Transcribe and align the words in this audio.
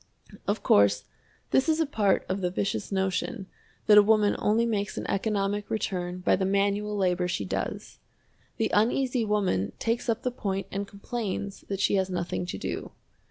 Of 0.47 0.63
course, 0.63 1.03
this 1.51 1.69
is 1.69 1.79
a 1.79 1.85
part 1.85 2.25
of 2.27 2.41
the 2.41 2.49
vicious 2.49 2.91
notion 2.91 3.45
that 3.85 3.99
a 3.99 4.01
woman 4.01 4.35
only 4.39 4.65
makes 4.65 4.97
an 4.97 5.05
economic 5.07 5.69
return 5.69 6.21
by 6.21 6.35
the 6.35 6.43
manual 6.43 6.97
labor 6.97 7.27
she 7.27 7.45
does. 7.45 7.99
The 8.57 8.71
Uneasy 8.73 9.23
Woman 9.23 9.73
takes 9.77 10.09
up 10.09 10.23
the 10.23 10.31
point 10.31 10.65
and 10.71 10.87
complains 10.87 11.61
that 11.67 11.79
she 11.81 11.97
has 11.97 12.09
nothing 12.09 12.47
to 12.47 12.57
do. 12.57 12.93